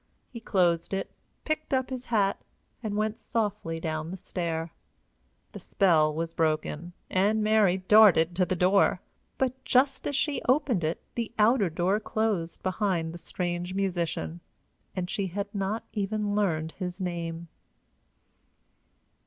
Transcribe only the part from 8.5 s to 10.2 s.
door. But, just as